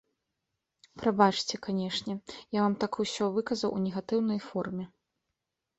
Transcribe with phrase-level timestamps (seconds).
[1.01, 2.13] Прабачце, канешне,
[2.59, 4.85] я вам так усё выказаў у негатыўнай форме.